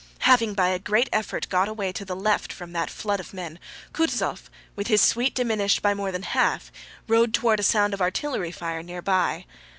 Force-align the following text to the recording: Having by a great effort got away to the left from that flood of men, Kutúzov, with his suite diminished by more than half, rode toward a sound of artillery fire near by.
Having 0.21 0.55
by 0.55 0.69
a 0.69 0.79
great 0.79 1.09
effort 1.13 1.47
got 1.47 1.67
away 1.67 1.91
to 1.91 2.03
the 2.03 2.15
left 2.15 2.51
from 2.51 2.71
that 2.71 2.89
flood 2.89 3.19
of 3.19 3.35
men, 3.35 3.59
Kutúzov, 3.93 4.49
with 4.75 4.87
his 4.87 4.99
suite 4.99 5.35
diminished 5.35 5.83
by 5.83 5.93
more 5.93 6.11
than 6.11 6.23
half, 6.23 6.71
rode 7.07 7.35
toward 7.35 7.59
a 7.59 7.61
sound 7.61 7.93
of 7.93 8.01
artillery 8.01 8.51
fire 8.51 8.81
near 8.81 9.03
by. 9.03 9.45